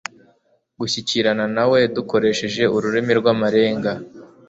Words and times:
gushyikirana 0.79 1.45
na 1.55 1.63
we 1.71 1.79
dukoresheje 1.95 2.63
ururimi 2.75 3.13
rw'amarenga. 3.19 3.91